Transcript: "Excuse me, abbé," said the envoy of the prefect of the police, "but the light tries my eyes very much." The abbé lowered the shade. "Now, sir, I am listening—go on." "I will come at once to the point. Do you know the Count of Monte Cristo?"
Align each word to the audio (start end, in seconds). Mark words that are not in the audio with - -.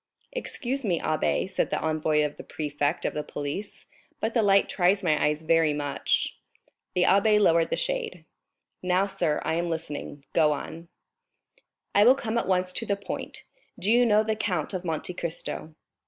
"Excuse 0.31 0.83
me, 0.83 0.99
abbé," 0.99 1.47
said 1.47 1.69
the 1.69 1.79
envoy 1.79 2.25
of 2.25 2.37
the 2.37 2.43
prefect 2.43 3.05
of 3.05 3.13
the 3.13 3.21
police, 3.21 3.85
"but 4.19 4.33
the 4.33 4.41
light 4.41 4.67
tries 4.67 5.03
my 5.03 5.23
eyes 5.23 5.43
very 5.43 5.73
much." 5.73 6.39
The 6.95 7.03
abbé 7.03 7.39
lowered 7.39 7.69
the 7.69 7.75
shade. 7.77 8.25
"Now, 8.81 9.05
sir, 9.05 9.43
I 9.45 9.53
am 9.53 9.69
listening—go 9.69 10.53
on." 10.53 10.87
"I 11.93 12.03
will 12.03 12.15
come 12.15 12.39
at 12.39 12.47
once 12.47 12.73
to 12.73 12.85
the 12.87 12.95
point. 12.95 13.43
Do 13.77 13.91
you 13.91 14.03
know 14.07 14.23
the 14.23 14.35
Count 14.35 14.73
of 14.73 14.83
Monte 14.83 15.13
Cristo?" 15.13 15.75